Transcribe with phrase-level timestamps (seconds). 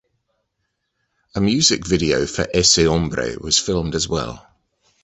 [1.35, 4.43] A music video for "Ese Hombre" was filmed as well.